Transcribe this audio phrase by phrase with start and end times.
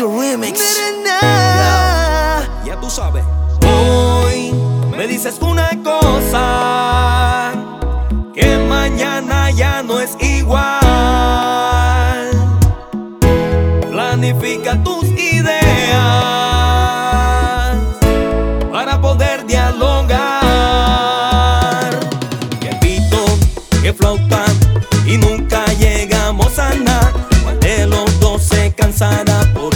[0.00, 0.60] Remix.
[2.64, 3.22] Ya tú sabes.
[3.66, 4.52] Hoy
[4.96, 7.52] me dices una cosa
[8.34, 10.80] que mañana ya no es igual.
[13.90, 15.60] Planifica tus ideas
[18.72, 20.20] para poder dialogar.
[22.60, 23.22] Que pito,
[23.82, 24.39] que flauta.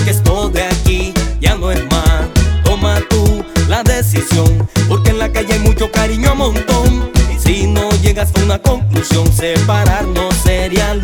[0.05, 2.29] que esto de aquí ya no es más.
[2.65, 7.11] Toma tú la decisión, porque en la calle hay mucho cariño a montón.
[7.35, 11.04] Y si no llegas a una conclusión, separarnos sería lo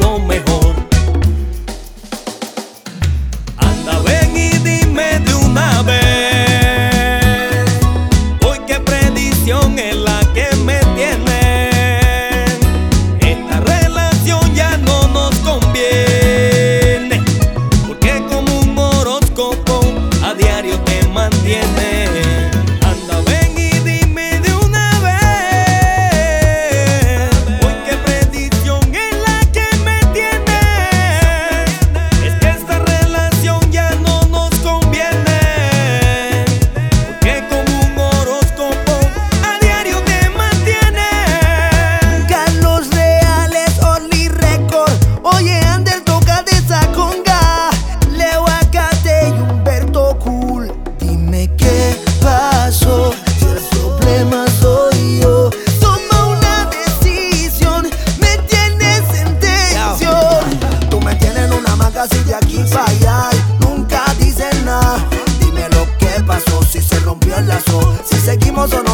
[68.04, 68.89] si seguimos o no.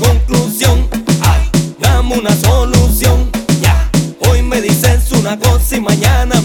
[0.00, 0.88] conclusión.
[1.22, 1.48] Ay,
[1.80, 3.30] dame una solución.
[3.60, 3.90] Ya,
[4.28, 6.41] hoy me dices una cosa y mañana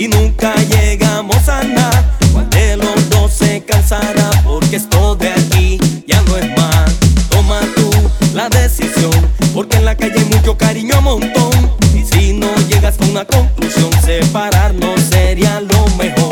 [0.00, 2.16] y nunca llegamos a nada.
[2.32, 4.30] ¿Cuál de los dos se cansará?
[4.44, 6.90] Porque esto de aquí ya no es más.
[7.28, 7.90] Toma tú
[8.32, 9.12] la decisión,
[9.52, 11.52] porque en la calle hay mucho cariño a montón.
[11.94, 16.29] Y si no llegas a una conclusión, separarnos sería lo mejor.